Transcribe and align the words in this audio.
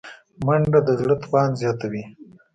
منډه 0.45 0.79
د 0.87 0.89
زړه 0.99 1.15
توان 1.23 1.49
زیاتوي 1.61 2.03